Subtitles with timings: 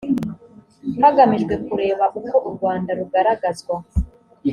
[1.03, 3.75] hagamijwe kureba uko u rwanda rugaragazwa